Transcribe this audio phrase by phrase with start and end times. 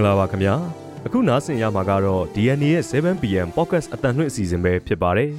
[0.00, 0.54] င်္ဂလာပါခင်ဗျာ
[1.06, 5.30] အခုနားဆင်ရမှာကတော့ DNA ရဲ့ 7pm podcast အတန်လွှင့်အစီအစဉ်ပဲဖြစ်ပါတယ်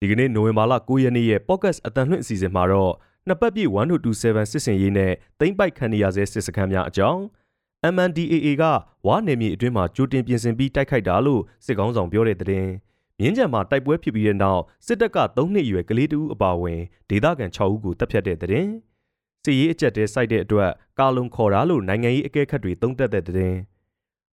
[0.00, 2.92] ဒီကနေ့နိုဝင်ဘာလ9ရက်နေ့ရဲ့ podcast အတန်လွှင့်အစီအစဉ်မှာတော့
[3.26, 7.20] နှစ်ပတ်ပြည့်1227စစ်စင်ရေးနဲ့တိမ့်ပိုက်ခံနေရဆဲစစ်စခန်းများအကြောင်း
[7.94, 8.64] MNDAA က
[9.06, 12.68] ဝါနယ်မြေအတွင်းမှာကြိုတင်ပြင်ဆင်ပြီးတိုက်ခိုက်တာလို့စစ်ကောင်းဆောင်ပြောတဲ့တဲ့
[13.20, 18.68] မြင်းကြံမှာတိုက်ပွဲဖြစ်ပြီးတဲ့နောက်စစ်တပ်က3နှစ်အရွယ်ကလေးတူအပါအဝင်ဒေသခံ6ဦးကိုတပ်ဖြတ်တဲ့တဲ့
[19.44, 23.54] စစ်ရေးအကြက်တဲစိုက်တဲ့အတွက်ကာလုံခေါ်တာလို့နိုင်ငံရေးအကဲခတ်တွေသုံးသပ်တဲ့တဲ့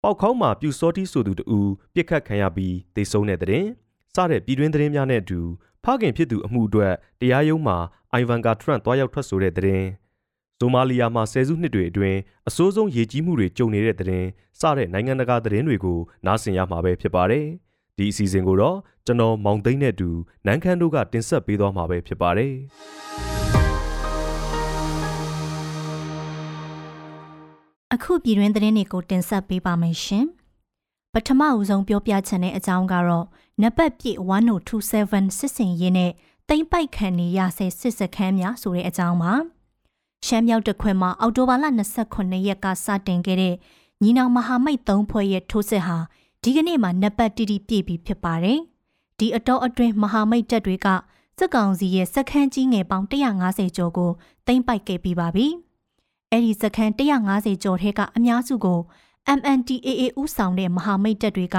[0.03, 1.59] ပေါက်ခေါင်းမှာပြူစောတိဆိုသူတူ
[1.93, 3.65] ပြစ်ခတ်ခံရပြီးတေဆုံးတဲ့တဲ့
[4.15, 5.39] စတဲ့ပြည်တွင်းသတင်းများနဲ့အတူ
[5.83, 7.77] ဖခင်ဖြစ်သူအမှုအတွက်တရားရုံးမှာ
[8.11, 9.83] အိုင်ဗန်ကာထရန့်တွားရောက်ထွက်ဆိုတဲ့တဲ့
[10.59, 12.17] ဆိုမာလီယာမှာဆယ်စုနှစ်တွေအတွင်း
[12.47, 14.25] အဆိုးဆုံးရေကြီးမှုတွေကြုံနေတဲ့တဲ့
[14.59, 17.45] စတဲ့နိုင်ငံတကာသတင်းတွေကိုနားဆင်ရမှာပဲဖြစ်ပါတယ်။
[17.97, 20.09] ဒီအစီအစဉ်ကိုတော့ကျွန်တော်မောင်သိန်းနဲ့အတူ
[20.45, 22.53] နန်းခမ်းတို့ကတင်ဆက်ပေးသွားမှာပဲဖြစ်ပါတယ်
[27.95, 30.25] အခုပြည်တွင်းသတင်းတွေကိုတင်ဆက်ပေးပါမယ်ရှင်
[31.13, 33.25] ပထမဦးဆုံးပြောပြချင်တဲ့အကြောင်းကတော့
[33.61, 34.17] နံပါတ်ပြည့်
[34.81, 36.11] 1027စစ်စင်ရေးနဲ့
[36.49, 39.33] တိမ့်ပိုက်ခံနေရဆဲစစ်စခန်းများဆိုတဲ့အကြောင်းပါ
[40.25, 41.65] ရှမ်းမြောက်တခွင်မှာအောက်တိုဘာလ
[42.05, 43.55] 29ရက်ကစတင်ခဲ့တဲ့
[44.01, 45.97] ညီနောင်မဟာမိတ်၃ဖွဲ့ရဲ့ထိုးစစ်ဟာ
[46.43, 48.59] ဒီကနေ့မှာနံပါတ်တီတီပြည့်ပြီဖြစ်ပါတယ်။
[49.19, 50.87] ဒီအတော်အတွင်းမဟာမိတ်တပ်တွေက
[51.39, 54.11] စစ်ကောင်စီရဲ့စခန်းကြီးငယ်ပေါင်း150ကျော်ကို
[54.47, 55.47] သိမ်းပိုက်ခဲ့ပြီးပါပြီ။
[56.35, 56.91] အဲ့ဒီစခန်း
[57.27, 58.79] 150ကျော်ထဲကအများစုကို
[59.37, 61.57] MNDAA ဥဆောင်တဲ့မဟာမိတ်တပ်တွေက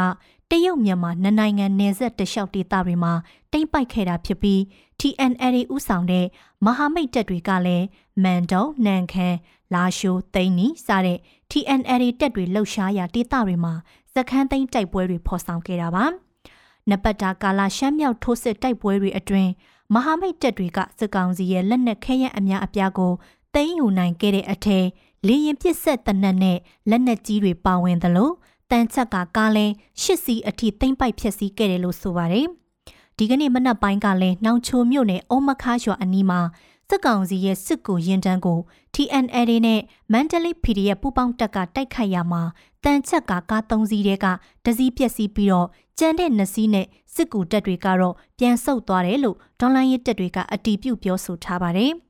[0.50, 3.12] တရုတ်မြန်မာနှစ်နိုင်ငံနယ်စပ်တလျှောက်ဒေသတွေမှာ
[3.52, 4.60] တိမ့်ပိုက်ခဲ့တာဖြစ်ပြီး
[5.00, 6.26] TNLA ဥဆောင်တဲ့
[6.64, 7.86] မဟာမိတ်တပ်တွေကလည်း
[8.22, 9.38] မန်တုံနန်ခမ်း
[9.74, 11.18] လာရှိုးသိန်းနီစတဲ့
[11.50, 13.74] TNLA တပ်တွေလှုပ်ရှားရာဒေသတွေမှာ
[14.14, 16.04] စခန်းသိမ်းတိုက်ပွဲတွေဖော်ဆောင်ခဲ့တာပါ။
[16.90, 19.50] နပတ္တာကာလာရှမ်းမြောက်ထိုးစစ်တိုက်ပွဲတွေအတွင်း
[19.94, 23.12] မဟာမိတ်တပ်တွေကစစ်ကောင်စီရဲ့လက်နက်ခဲယမ်းအများအပြားကို
[23.56, 24.86] သိမ်းယူနိုင်ခဲ့တဲ့အထက်
[25.26, 26.58] လေရင်ပစ်ဆက်တနက်နဲ့
[26.90, 28.30] လက်နက်ကြီးတွေပါဝင်သလို
[28.70, 29.66] တန်ချက်ကကားလဲ
[30.02, 32.46] ရှစ်စီအထိသိမ့်ပိုက်ဖြစ်စီခဲ့တယ်လို့ဆိုပါတယ်။
[33.16, 36.40] ဒီကနေ့မနက်ပိုင်းကလည်းနှောင်ချိုမြို့နယ်အုံမခါရွာအနီးမှာ
[36.88, 38.58] စစ်ကောင်စီရဲ့စစ်ကူရင်တန်းကို
[38.94, 39.80] TNL နဲ့
[40.12, 42.42] Mandalay PDF ပူးပေါင်းတပ်ကတိုက်ခိုက်ရမှာ
[42.84, 44.26] တန်ချက်ကကား၃စီးတဲက
[44.64, 45.68] တစည်းပြက်စီးပြီးတော့
[45.98, 51.92] ကျန်တဲ့နှစ်စီးနဲ့စစ်ကူတပ်တွေကတော့ပြန်ဆုတ်သွားတယ်လို့ဒေါ်လာရေးတပ်တွေကအတီးပြုတ်ပြောဆိုထားပါတယ်။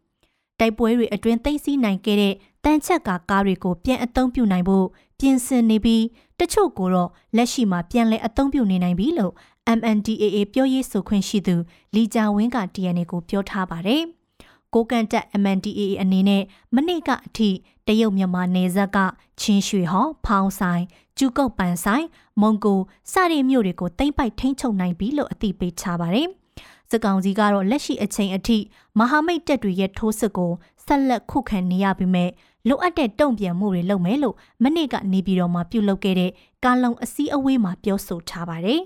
[0.60, 2.34] တိုက်ပွဲတွေအတွင်းသိမ်းဆည်းနိုင်ခဲ့တဲ့
[2.64, 4.86] တန်ချက်ကကားတွေကိုပြန်အသုံးပြုနိုင်ဖို့
[5.18, 6.04] ပြင်ဆင်နေပြီး
[6.38, 9.32] တချို့ကိုတော့လက်ရှိမှာပြန်လည်အသုံးပြုနေနိုင်ပြီလို့
[9.78, 11.56] MNDAA ပြောရေးဆိုခွင့်ရှိသူ
[11.94, 14.02] လီဂျာဝင်းက DNA ကိုပြောထားပါတယ်။
[14.74, 16.42] ကိုကန်တက် MNDAA အနေနဲ့
[16.74, 17.50] မနေ့ကအထိ
[17.86, 18.98] တရုတ်မြန်မာနယ်စပ်က
[19.40, 20.84] ချင်းရွှေဟော်ဖောင်းဆိုင်
[21.18, 22.06] ကျူကုတ်ပန်ဆိုင်
[22.40, 22.80] မုံကို
[23.12, 26.28] စတဲ့မြို့တွေကိုတိမ့်ပိုက်ထိန်းချုပ်နိုင်ပြီလို့အသိပေးချပါတယ်။
[26.90, 28.58] စစ်ကောင်စီကတော့လက်ရှိအချိန်အထိ
[28.98, 30.52] မဟာမိတ်တပ်တွေရဲ့ထိုးစစ်ကို
[30.86, 32.30] ဆက်လက်ခုခံနေရပြီးမဲ့
[32.68, 36.30] လိုအပ်တဲ့တုံ့ပြန်မှုတွေလုပ်မယ်လို့မနေ့ကနေပြည်တော်မှာပြုလုပ်ခဲ့တဲ့
[36.64, 38.80] ကာလုံအစည်းအဝေးမှာပြောဆိုထားပါတယ်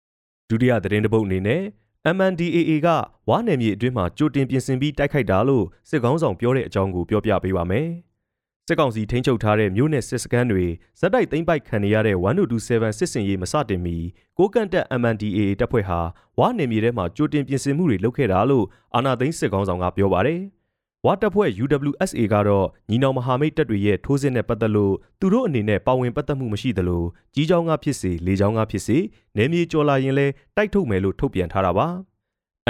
[0.48, 1.62] ။ဒုတိယသတင်းတပုတ်အနေနဲ့
[2.16, 2.88] MNDAA က
[3.28, 7.88] ဝါနယ်မြေအတွင်းမှာကြိုတင်ပြင်ဆင်ပြီးတိုက်ခိုက်တာလို့စစ်ကောင်းဆောင်ပြောတဲ့အကြောင်းကိုပြောပြပေးပါမယ်။
[8.68, 10.64] စစ်ကောင်စီထိန်းချုပ်ထားတဲ့မြို့နယ်စစ်စခန်းတွေ
[11.00, 13.96] ဇက်တိုက်သိမ်းပိုက်ခံနေရတဲ့1227စစ်စင်ရေးမစတင်မီ
[14.38, 16.00] ကိုကန့်တက် MNDAA တပ်ဖွဲ့ဟာ
[16.38, 20.40] ဝါနယ်မြေထဲမှာကြိုတင်ပြင်ဆင်မှုတွေလုပ်ခဲ့တာလို့အာနာသိန်းစစ်ကောင်းဆောင်ကပြောပါတယ်။
[21.06, 27.04] ဝါတပ်ဖွဲ့ UWSA ကတော့ညီနောင်မဟာမိတ်တပ်တွေရဲ့ထိုးစစ်နဲ့ပတ်သက်လို့သူတို့အနေနဲ့ပါဝင်ပတ်သက်မှုမရှိသလို
[27.34, 28.98] ကြီးချောင်းကဖြစ်စေလေချောင်းကဖြစ်စေ
[29.36, 30.26] နယ်မြေကျော်လာရင်လဲ
[30.56, 31.88] တိုက်ထုတ်မယ်လို့ထုတ်ပြန်ထားတာပါ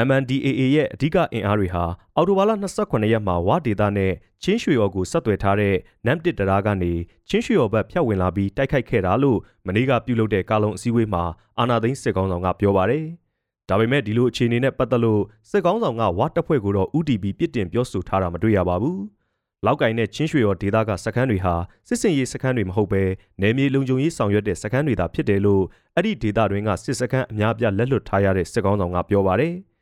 [0.07, 1.85] MNDAA ရဲ့အဓိကအင်အားတွေဟာ
[2.17, 2.51] အော်တိုဘာလ
[2.81, 4.13] 28ရက်မှာဝါဒေတာနဲ့
[4.43, 5.75] ချင်းရွှေရော်ကိုဆက်သွယ်ထားတဲ့
[6.07, 6.93] နမ်တစ်တရာကနေ
[7.29, 11.25] ချင်းရွှေရော်ဘက်ဖြတ်ဝင်လာပြီးတိုက်ခိုက်ခဲ့တာလို့မနေ့ကပြုလုပ်တဲ့ကာလုံအစည်းအဝေးမှာ
[11.59, 13.05] အာနာသိန်းစစ်ကောင်ဆောင်ကပြောပါတယ်။
[13.69, 18.99] ဒါပေမဲ့ဒီလိုအခြေအနေနဲ့ပတ်သက်လို့စစ်ကောင်းဆောင်ကဝါတပ်ဖွဲ့ကိုတော့ UDP ပြစ်တင်ပြောဆိုထားတာမတွေ့ရပါဘူး။
[19.67, 21.55] လောက်ကင်နဲ့ချင်းရွှေရော်ဒေသကစခန်းတွေဟာ
[21.89, 23.03] စစ်စင်ရေးစခန်းတွေမဟုတ်ဘဲ
[23.41, 25.63] နယ်မြေလုံခြုံရေးဆောင်ရွက်တဲ့စခန်းတွေသာဖြစ်တယ်လို့
[25.95, 29.55] အဲ့ဒီဒေသတွင်းကစစ်စခန်းအများပြလက်လွတ်ထားရတဲ့စစ်ကောင်းဆောင်ကပြောပါတယ်။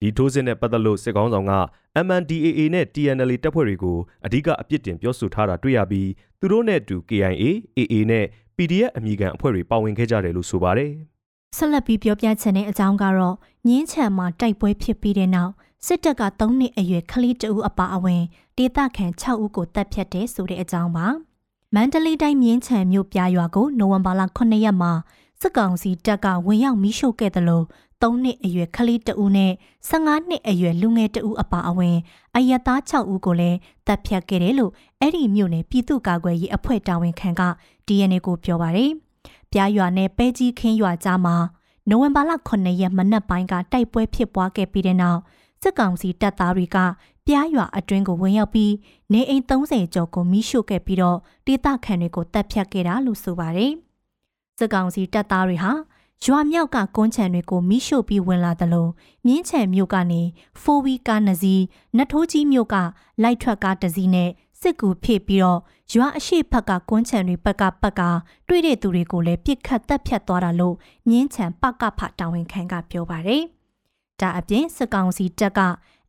[0.00, 1.54] ဒီထိုးစစ်နဲ့ပတ်သက်လို့စစ်ကောင်းဆောင်က
[2.06, 6.08] MNDAA နဲ့ TNL တပ်ဖွဲ့တွေကိုအဓိကအပြစ်တင်ပြောဆိုထားတာတွေ့ရပြီး
[6.40, 7.44] သူတို့နဲ့အတူ KIA,
[7.78, 8.24] AA နဲ့
[8.56, 10.92] PDF အမိခံအဖွဲ့တွေပါဝင်ခဲ့ကြတယ်လို့ဆိုပါတယ်။
[11.56, 13.36] ဆက်လက်ပြီးပြောပြချင်တဲ့အကြောင်းကတော့
[13.68, 15.52] ညင်းချံမှာတိုက်ပွဲဖြစ်ပြီးတဲ့နောက်
[15.86, 18.22] စစ်တပ်က3နှစ်အရွယ်ကလေးတဦးအပါအဝင်
[18.56, 21.06] ဒေသခံ6ဦးကိုတပ်ဖြတ်တယ်ဆိုတဲ့အကြောင်းပါ
[21.74, 24.92] မန္တလေးတိုင်းမြင်းချံမြို့ပြရွာကိုနိုဝင်ဘာလ9ရက်မှာ
[25.40, 27.64] စစ်ကောင်စီတပ်ကဝင်ရောက်မိရှို့ခဲ့တယ်လို့
[28.02, 29.52] 3နှစ်အရွယ်ကလေးတဦးနဲ့
[29.90, 31.96] 15နှစ်အရွယ်လူငယ်တဦးအပါအဝင်
[32.36, 37.42] အယက်သား6ဦးကိုလည်းတပ်ဖြတ်ခဲ့တယ်လို့အဲ့ဒီမြို့နယ်ပြည်သူ့ကာကွယ်ရေးအဖွဲ့တာဝန်ခံက
[37.86, 38.90] DNA ကိုပြောပါတယ်။
[39.52, 41.36] ပြားရွာနဲ့ပဲကြီးခင်းရွာကြားမှာ
[41.88, 45.20] နိုဝင်ဘာလ9ရက်မနက်ပိုင်းကတိုက်ပွဲဖြစ်ပွားခဲ့ပြီးတဲ့နောက်
[45.62, 46.76] စစ်ကောင်စီတပ်သားတွေက
[47.26, 48.72] ပြားရွာအတွင်းကိုဝင်ရောက်ပြီး
[49.12, 53.72] နေအိမ်30ကျော်ကိုမိရှို့ခဲ့ပြီးတော့ဒေသခံတွေကိုတပ်ဖြတ်ခဲ့တာလို့ဆိုပါတယ်။
[54.58, 55.72] စစ်ကောင်စီတပ်သားတွေဟာ
[56.24, 58.90] ရွာမြောက်ကကွန်းချံတွေကိုမိရှို့ပြီးဝင်လာတယ်လို့
[59.26, 60.22] မြင်းချံမြို့ကနေ
[60.60, 61.54] ဖိုဝီကားနစီ
[61.96, 62.76] နထိုးကြီးမြို့က
[63.22, 64.30] လိုက်ထွက်ကားတစ်စီးနဲ့
[64.60, 65.60] စစ်ကူဖြည့်ပြီးတော့
[65.92, 68.02] ရွာအရှိဘက်ကကွန်းချံတွေဘက်ကပတ်က
[68.48, 70.76] တွေ့တဲ့သူတွေကိုလည်းပြစ်ခတ်တပ်ဖြတ်သွားတာလို့
[71.08, 73.42] မြင်းချံပကဖတာဝန်ခံကပြောပါတယ်။
[74.20, 75.60] ဒါအပြင်စစ်ကောင်စီတပ်က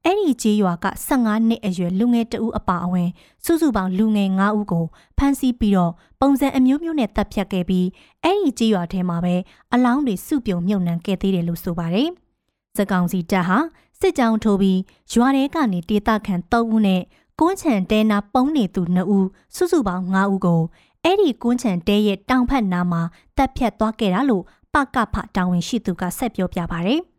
[0.09, 3.09] အဲ့ဒီကြေးရွာက15နှစ်အရွယ်လူငယ်တဦးအပါအဝင်
[3.45, 4.85] စုစုပေါင်းလူငယ်9ဦးကို
[5.17, 7.87] ဖမ်းဆီးပြီးတော့ပုံစံအမျိုးမျိုးနဲ့တပ်ဖြတ်ခဲ့ပြီး
[8.23, 9.35] အဲ့ဒီကြေးရွာထဲမှာပဲ
[9.73, 12.09] အလောင်းတွေစုပြုံမြုပ်နှံခဲ့သေးတယ်လို့ဆိုပါတယ်။
[12.77, 13.57] စကောင်စီတပ်ဟာ
[13.99, 14.79] စစ်ကြောင်းထိုးပြီး
[15.13, 17.01] ရွာထဲကနေဒေသခံ3ဦးနဲ့
[17.39, 20.61] ကွန်းချံတဲနာပုံးနေသူ2ဦးစုစုပေါင်း9ဦးကို
[21.03, 23.01] အဲ့ဒီကွန်းချံတဲရဲ့တောင်ဖက်နားမှာ
[23.37, 24.43] တပ်ဖြတ်သွားခဲ့တာလို့
[24.73, 27.01] ပကဖတာဝန်ရှိသူကဆက်ပြောပြပါတယ်။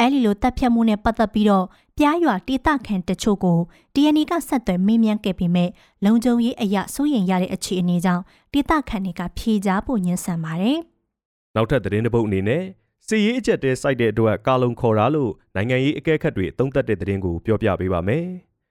[0.00, 1.66] အဲ့ဒီလိုတပ်ဖြတ်မှုနဲ့ပတ်သက်ပြီးတော့
[1.98, 3.58] ပြားရွာဒေသခံတချို့ကို
[3.94, 5.70] DNA ကဆက်သွယ်မေးမြန်းခဲ့ပေမဲ့
[6.04, 8.22] လုံခြုံရေးအရာစိုးရိမ်ရတဲ့အခြေအနေကြောင့်
[8.52, 10.78] ဒေသခံတွေကဖြေကြားဖို့ညှင်းဆန်ပါတယ်။
[11.54, 12.62] နောက်ထပ်သတင်းတစ်ပုဒ်အနေနဲ့
[13.06, 18.24] စီရေးအကြက်တဲစိုက်တဲ့အတွက်ကာလုံခေါ်တာလို့နိုင်ငံရေးအကဲခတ်တွေအသုံးသပ်တဲ့သတင်းကိုပြောပြပေးပါမယ်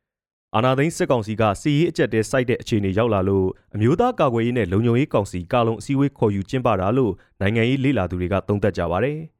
[0.56, 9.20] ။အာနာသိန်းစစ်ကောင်စီကစီရေးအကြက်တဲစိုက်တဲ့အခြေအနေရောက်လာလို့အမျိုးသားကာကွယ်ရေးနဲ့လုံခြုံရေးကောင်စီကာလုံအစည်းအဝေးခေါ်ယူကျင်းပတာလို့နိုင်ငံရေးလေ့လာသူတွေကသုံးသပ်ကြပါတယ်။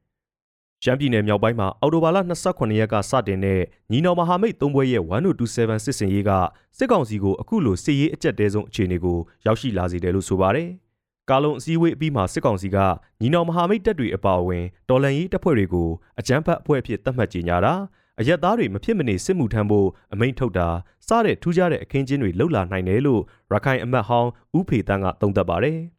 [0.84, 3.60] ရှမ်းပြည်နယ်မြောက်ပိုင်းမှာအော်တိုဘာလ28ရက်ကစတင်တဲ့
[3.90, 6.30] ညီနောင်မဟာမိတ်သုံးဘွဲရဲ့1227စစ်စင်ရေးက
[6.78, 10.68] စစ်ကောင်စီကိုအခုလိုစစ်ရေးအကြက်တဲဆုံးအခြေအနေကိုရောက်ရှိလာစေတယ်လို့ဆိုပါတယ်။
[11.30, 12.76] ကာလုံအစည်းအဝေးအပြီးမှာစစ်ကောင်စီက
[13.20, 15.88] ညီနောင်မဟာမိတ်တပ်တွေအပါအဝင်တော်လန်ရေးတပ်ဖွဲ့တွေကို
[16.20, 17.74] အကြမ်းဖက်အဖွဲ့အဖြစ်သတ်မှတ်ကြေညာတာ
[18.20, 20.68] အရက်သားတွေမဖြစ်မနေစစ်မှုထမ်းဖို့အမိန့်ထုတ်တာ
[21.08, 23.22] စတဲ့ထူးခြားတဲ့အခင်းကျင်းတွေလှုပ်လာနိုင်တယ်လို့
[23.52, 25.78] ရခိုင်အမတ်ဟောင်းဦးဖေတန်းကသုံးသပ်ပါတယ်။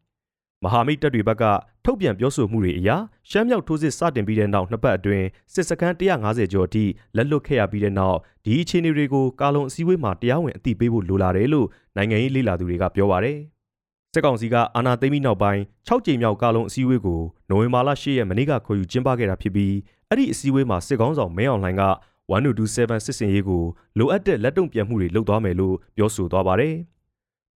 [0.64, 1.44] မဟာမိတ်တပ်တွေဘက်က
[1.84, 2.90] ထုတ်ပြန်ပြောဆိုမှုတွေအရ
[3.30, 6.84] ရှမ်းမြောက်ထိုးစစ်စတင်ပြီးတဲ့နောက်နှစ်ပတ်အတွင်းစစ်စခန်း150ကျော်အထိ
[7.16, 11.66] လက်လွတ်ခဲ့ရပြီးတဲ့နောက်ဒီအခြေအနေတွေကိုကာလုံအစည်းအဝေးမှာတရားဝင်အသိပေးဖို့လိုလာတယ်လို့
[11.96, 13.38] နိုင်ငံရေးလေ့လာသူတွေကပြောပါတယ်။
[14.12, 17.20] စစ်ကောင်စီကအာဏာသိမ်းပြီးနောက်ပိုင်း6ကြိမ်မြောက်ကာလုံအစည်းအဝေးကို
[17.50, 19.74] နိုဝင်ဘာလ10ရက်မနေ့ကခေါ်ယူကျင်းပခဲ့တာဖြစ်ပြီး
[20.08, 21.84] အဲ့ဒီအစည်းအဝေးမှာစစ်ကောင်ဆောင်မဲအောင်လှိုင်က
[22.30, 23.62] 1227စစ်စင်ရေးကို
[23.98, 26.74] လိုအပ်တဲ့လက်တုံ့ပြန်မှုတွေလုပ်သွားမယ်လို့ပြောဆိုသွားပါတယ်။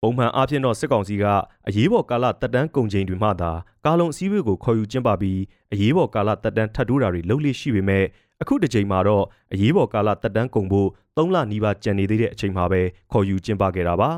[0.03, 1.25] ပုံမှန်အားဖြင့်တော့စစ်ကောင်စီက
[1.67, 3.51] အရေးပေါ်ကာလတက်တန်းကုန်ချိန်တွေမှသာ
[3.85, 5.39] ကာလုံအစည်းအဝေးကိုခေါ်ယူကျင်းပပြီး
[5.73, 8.03] အရေးပေါ်ကာလတက်တန်းထပ်တိုးတာတွေလုပ်လို့ရှိပေမဲ့
[8.41, 12.81] အခုတစ်ချိန်မှာတော့အရေးပေါ်ကာလတက်တန်းကုန်ဖို့၃လနီးပါးကြံနေသေးတဲ့အချိန်မှာပဲ
[13.11, 14.11] ခေါ်ယူကျင်းပခဲ့တာပါ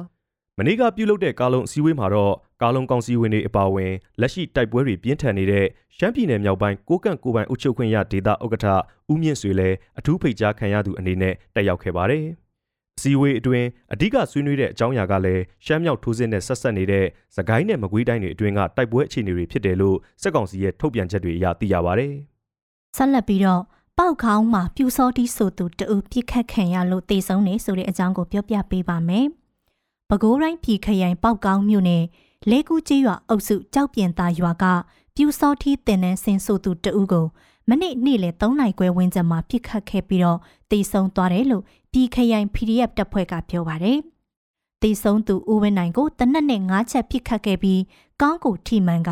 [0.58, 5.66] မနေ့ကပြုလုပ်တဲ့ကာလုံအစည်းအဝေးမှာတော့ကာလုံကောင်စီဝင်တွေအပါအဝင်လက်ရှိတိုက်ပွဲတွေပြင်းထန်နေတဲ့
[5.98, 8.68] ရှမ်းပြည်နယ်မြောက်ပိုင်းကိုကန့်ကိုပိုင်အုပ်ချုပ်ခွင့်ရဒေသဥက္ကဋ္ဌ
[9.12, 12.26] ဦးမြင့်ဆွေလည်းအထူးဖိတ်ကြားခံရသူအနေနဲ့တက်ရောက်ခဲ့ပါတယ်။
[13.02, 17.06] စီဝေးအတွင်းအဓိကဆွေးနွေးတဲ့အကြောင်းအရာကလည်းရှမ်းမြောက်ထိုးစစ်နဲ့ဆက်ဆက်နေတဲ့
[17.36, 22.08] သကိုင်းနဲ့မကွေးတိုင်းတွေအတွင်းကတိုက်ပွဲအခြေအနေတွေဖြစ်တယ်လို့စက်ကောင်စီရဲ့ထုတ်ပြန်ချက်တွေအရသိရပါဗျ။
[22.98, 23.62] ဆက်လက်ပြီးတော့
[23.98, 29.28] ပေါက်ခေါင်းမှာပြူစောတိဆိုသူတအုပ်ပြစ်ခတ်ခံရလို့တေဆုံးနေဆိုတဲ့အကြောင်းကိုပြောပြပေးပါမယ်။
[30.10, 32.04] ပဲခူးတိုင်းပြည်ခရိုင်ပေါက်ကောင်းမြို့နယ်
[32.50, 34.66] လဲကူကျေးရွာအုပ်စုကြောက်ပြင်သားရွာက
[35.16, 37.26] ပြူစောတိတင်နန်းစင်ဆိုသူတအုပ်ကို
[37.70, 40.40] မနေ့နေ့လယ်3နိုင်ခွဲဝန်းကျင်မှာပြစ်ခတ်ခဲ့ပြီးတော့
[40.72, 43.98] တေဆုံးသွားတယ်လို့ပြည်ခရိုင် PDF တပ်ဖွဲ့ကပြောပါတယ်။
[44.82, 47.82] တေဆုံးသူဦးဝင်းနိုင်ကိုတနက်နဲ့၅ချက်ပြစ်ခတ်ခဲ့ပြီး
[48.22, 49.12] ကောင်းကိုထိမှန်က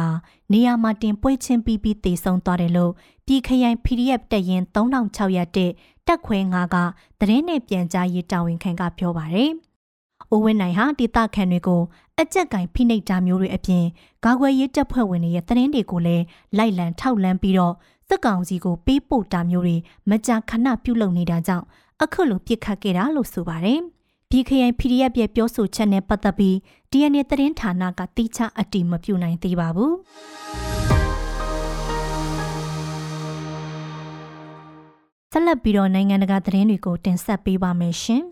[0.52, 2.92] နေရာမှာတင်ပွဲချင်းပြီးပြီးတေဆုံးသွားတယ်လို့
[3.26, 5.72] ပြည်ခရိုင် PDF တပ်ရင်း3600တက်
[6.08, 6.78] တက်ခွဲ9က
[7.20, 9.52] သတင်းနဲ့ပြန်ကြားရေးတာဝန်ခံကပြောပါတယ်။
[10.34, 11.82] ဦးဝင်းနိုင်ဟာဒေသခံတွေကို
[12.20, 13.86] အကြက်ကင်ဖိနှိပ်တာမျိုးတွေအပြင်
[14.24, 16.24] ဂါခွဲရေးတပ်ဖွဲ့ဝင်တွေရဲ့သတင်းတွေကိုလည်း
[16.58, 17.74] လိုက်လံထောက်လန်းပြီးတော့
[18.12, 19.78] စစ်ကောင်စီကိုပေးပို့တာမျိုးတွေ
[20.10, 21.66] မကြာခဏပြုလုပ်နေတာကြောင့်
[22.04, 23.80] အခုလိုပြစ်ခတ်ခဲ့တာလို့ဆိုပါတယ်။
[24.32, 26.56] BKN PDF ရဲ့ပြောဆိုချက်နဲ့ပတ်သက်ပြီး
[26.92, 29.94] DNA သတင်းဌာနကတိကျအတည်မပြုနိုင်သေးပါဘူး။
[35.32, 38.24] ဆက်လက်ပြီးတော့နိုင်ငံတကာသတင်းတွေကိုတင်ဆက်ပေးပါမယ်ရှင်။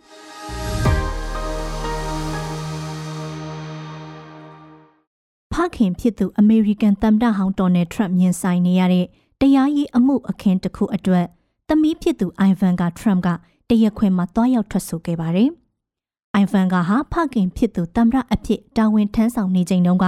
[5.54, 9.06] ဖခင်ဖြစ်သူအမေရိကန်သမ္မတဟောင်းဒေါ်နယ်ထရမ့်မြင်ဆိုင်နေရတဲ့
[9.41, 11.25] တရားရေးအမှုအခင်းတစ်ခုအတွက်
[11.67, 13.27] သမီးဖြစ်သူအိုင်ဗန်ကထရမ့်က
[13.69, 15.50] တရက်ခွင်မှာတွားရောက်ထွက်ဆိုခဲ့ပါတယ်။
[16.34, 20.05] အိုင်ဗန်ကဟာဖခင်ဖြစ်သူတမ်ရအဖြစ်တာဝန်ထမ်းဆောင်နေချိန်တုန်းက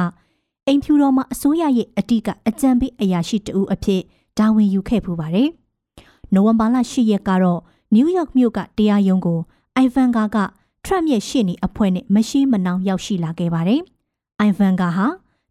[0.68, 4.02] အိမ်ဖြူတော်မှာအစိုးရရဲ့အတိကအကြံပေးအရာရှိတဦးအဖြစ်
[4.38, 5.50] တာဝန်ယူခဲ့ပူပါတယ်။
[6.34, 7.62] နိုဝင်ဘာလ10ရက်ကတော့
[7.94, 9.40] နယူးယောက်မြို့ကတရားရုံးကို
[9.76, 10.38] အိုင်ဗန်ကာက
[10.86, 13.82] ထရမ့်ရဲ့ရှေ့နေအဖွဲ့နဲ့မရှိမနှောင်ရောက်ရှိလာခဲ့ပါတယ်။
[14.40, 15.06] အိုင်ဗန်ကာဟာ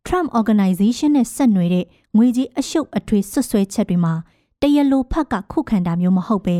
[0.07, 4.15] Trump Organization နဲ့ဆက်နွယ်တဲ့ငွေကြီးအရှုပ်အထွေးဆွဆွဲချက်တွေမှာ
[4.61, 6.59] တရလိုဖက်ကခုခံတာမျိုးမဟုတ်ပဲ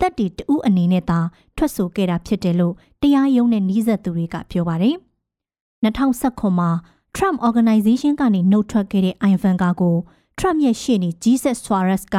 [0.00, 1.18] တက်တီတူးအနေနဲ့သာ
[1.56, 4.96] ထွက်ဆိုခဲ့တာဖြစ်တယ်လို့တရားရုံးနဲ့နှီးဆက်သူတွေကပြောပါတယ်။
[5.84, 6.70] 2019မှာ
[7.16, 9.96] Trump Organization ကနေနှုတ်ထွက်ခဲ့တဲ့ Ivan ကာကို
[10.38, 12.16] Trump ရဲ့ရှေ့နေ Jesus Suarez က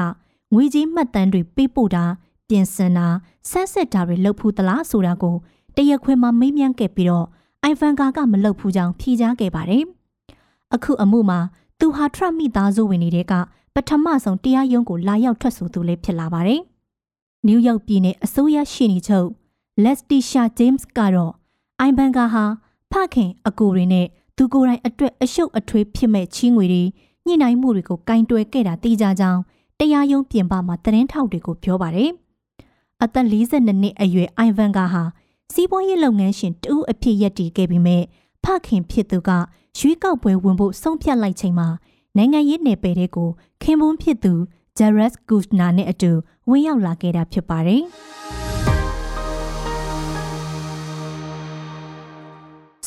[0.53, 2.05] ငွေကြေးမှတ်တမ်းတွေပေးပို့တာ
[2.49, 3.07] ပြပြင်ဆင်တာ
[3.49, 5.35] ဆန်းစစ်တာတွေလုပ်ဖူးသလားဆိုတာကို
[5.75, 7.27] တရက်ခွင်မှာမေးမြန်းခဲ့ပြီးတော့
[7.63, 9.85] အိုင်ဗန်ကာကမလုပ်ဖူးကြောင်းဖြေကြားခဲ့ပါတယ်။
[10.75, 11.39] အခုအမှုမှာ
[11.79, 13.33] သူဟာထရတ်မိသားစုဝင်တွေက
[13.75, 16.61] ပထမဆုံးတရားရုံးကိုလာရောက်ထွက်ဆိုသူလေးဖြစ်လာပါတယ်။
[17.45, 19.29] နယူးယောက်ပြည်နယ်အစိုးရရှေ့နေချုပ်
[19.83, 21.33] လက်စတီရှာဂျိမ်းစ်ကတော့
[21.79, 22.45] အိုင်ဗန်ကာဟာ
[22.91, 26.83] ဖခင်အကိုတွေနဲ့သူကိုယ်တိုင်အတွက်အရှုပ်အထွေးဖြစ်မဲ့ချီးငွေတွေ
[27.25, 29.41] ညှိနှိုင်းမှုတွေကိုကင်တွယ်ခဲ့တာသိကြကြောင်း
[29.79, 32.11] တရားရုံးပြင်ပမှာသတင်းထောက်တွေကိုပြောပါတယ်။
[33.03, 35.03] အသက်42နှစ်အရွယ်အိုင်ဗန်ကာဟာ
[35.53, 37.97] စီးပွားရေးလုပ်ငန်းရှင်တူအဖြစ်ရပ်တည်ခဲ့ပြီးမြဲ
[38.43, 39.29] ဖခင်ဖြစ်သူက
[39.79, 41.67] ရွေးကောက်ပွဲဝင်ဖို့ဆုံးဖြတ်လိုက်ချိန်မှာ
[42.17, 43.29] နိုင်ငံရေးနယ်ပယ်တွေကို
[43.61, 44.33] ခင်ပွန်းဖြစ်သူ
[44.77, 46.11] ဂျရက်စ်ဂူနာနဲ့အတူ
[46.49, 47.81] ဝင်ရောက်လာခဲ့တာဖြစ်ပါတယ်။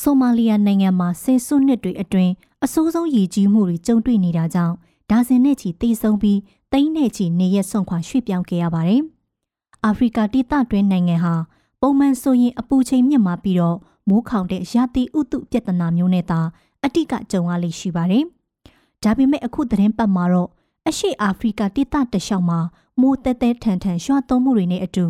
[0.00, 2.32] ဆိုမာလီယာနိုင်ငံမှာဆယ်စုနှစ်တွေအတွင်း
[2.64, 4.74] အဆိုးဆုံးရည်ကြီးမှုတွေကြုံတွေ့နေတာကြောင့်
[5.10, 6.38] ဒါဇင်နဲ့ချီတေဆုံးပြီး
[6.72, 9.02] တိမ့်နဲ့ချီနေရက်ဆုံးခွာရွှေ့ပြောင်းခဲ့ရပါတယ်။
[9.84, 11.34] အာဖရိကဒေသတွင်းနိုင်ငံဟာ
[11.80, 13.78] ပုံမှန်ဆိုရင်အပူချိန်မြင့်မာပြီးတော့
[14.08, 16.40] မိုးခေါင်တဲ့ရာသီဥတုပြဿနာမျိုးနဲ့သာ
[16.86, 18.24] အတိကကြုံရလိမ့်ရှိပါတယ်။
[19.02, 20.50] ဒါပေမဲ့အခုသတင်းပတ်မှာတော့
[20.88, 22.58] အရှိအာဖရိကဒေသတလျှောက်မှာ
[23.00, 25.06] မိုးတဲတဲထန်ထန်ရွှာသွန်းမှုတွေနဲ့အတူ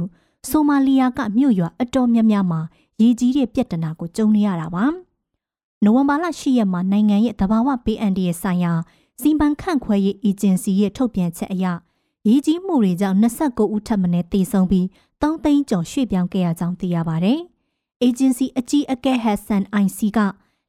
[0.48, 2.60] ဆိုမာလီယာကမြို့ရွာအတော်များများမှာ
[3.00, 4.84] ရေကြီးတဲ့ပြဿနာကိုကြုံနေရတာပါ။
[5.84, 8.72] နိုဝင်ဘာလ10ရက်မှာနိုင်ငံရဲ့သဘာဝဘေးအန္တရာယ်ဆိုင်ရာ
[9.20, 11.66] စီမံခန့်ခွဲရေးအေဂျင်စီရဲ့ထုတ်ပြန်ချက်အရ
[12.28, 14.84] ရေကြီးမှုတွေကြောင့်29ဦးထပ်မံတေဆုံးပြီး
[15.20, 17.38] 3သိန်းကျော်ရွှေ့ပြောင်းခဲ့ရကြောင်းသိရပါတယ်။
[18.06, 20.18] agency အကြီးအကဲဟက်ဆန် IC က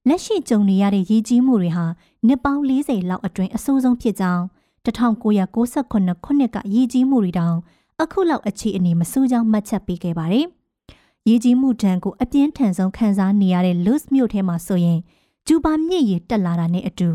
[0.07, 1.85] လက်ရှိကြုံနေရတဲ့ရေကြီးမှုတွေဟာ
[2.27, 4.43] နှစ်ပေါင်း40လောက်အတွင်းအဆိုးဆုံးဖြစ်ကြောင်း
[4.85, 7.57] 1998ခုနှစ်ကရေကြီးမှုတွေတောင်
[8.01, 10.45] အခုလောက်အခြေအနေမဆိုးကြောင်းမှတ်ချက်ပေးခဲ့ပါတယ်။
[11.27, 14.99] ရေကြီးမှုဒဏ်ကိုအပြင်းထန်ဆုံးခံစားနေရတဲ့ Luz မြို့ထဲမှာဆိုရင်
[15.47, 17.09] ကျူပါမြင့်ရီတက်လာတာနဲ့အတူ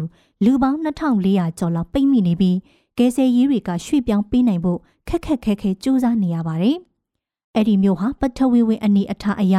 [0.45, 2.57] လူပေါင်း2400ကျော်လောက်ပိတ်မိနေပြီး
[2.99, 6.77] ကယ်ဆယ်ရေးတွေကရွှေ့ပြောင်းပေးနိုင်ဖို့ခက်ခက်ခဲခဲစူးစမ်းနေရပါတယ်။
[7.55, 9.57] အဲ့ဒီမျိုးဟာပထဝီဝင်အနေအထားအရ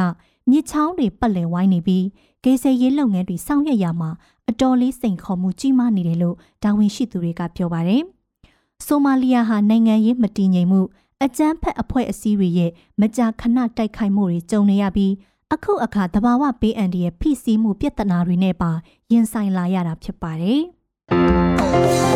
[0.50, 2.04] မြစ်ချောင်းတွေပတ်လည်ဝိုင်းနေပြီး
[2.44, 4.10] ကယ်ဆယ်ရေးလုပ်ငန်းတွေဆောင်ရွက်ရမှာ
[4.50, 8.02] အတော်လေးစိန်ခေါ်မှုကြီးမားနေတယ်လို့တာဝန်ရှိသူတွေကပြောပါတယ်။
[8.86, 10.80] ဆိုမာလီယာဟာနိုင်ငံရေးမတည်ငြိမ်မှု
[11.24, 12.70] အကြမ်းဖက်အဖွဲ့အစည်းတွေရဲ့
[13.00, 15.12] မကြာခဏတိုက်ခိုက်မှုတွေကြုံနေရပြီး
[15.52, 18.70] အခုအခါတဘာဝပေးအန်ဒီရဲ့ဖိစီးမှုပြဿနာတွေနဲ့ပါ
[19.12, 20.60] ရင်ဆိုင်လာရတာဖြစ်ပါတယ်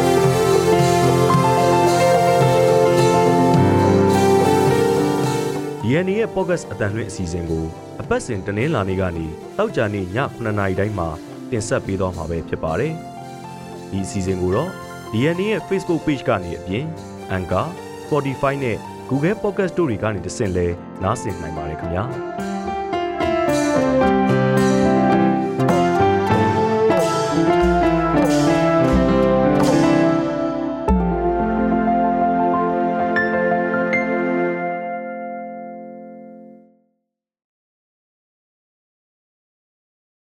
[5.91, 7.65] ။ဒီအန်ရဲ့ podcast အတန်လွင့်အစီအစဉ်ကို
[8.01, 9.27] အပတ်စဉ်တနင်္လာနေ့ကနေ
[9.59, 11.09] တောက်ကြနေ့ည9:00နာရီတိုင်းမှာ
[11.51, 12.93] တင်ဆက်ပေးသွားမှာပဲဖြစ်ပါတယ်။
[13.91, 14.71] ဒီအစီအစဉ်ကိုတော့
[15.13, 16.85] DNA ရဲ့ Facebook Page ကနေအပြင်
[17.37, 17.67] Anchor,
[18.05, 18.77] Spotify နဲ့
[19.11, 20.67] Google Podcast တို့တွေကနေတဆင့်လဲ
[21.03, 22.05] နားဆင်နိုင်ပါတယ်ခင်ဗျာ။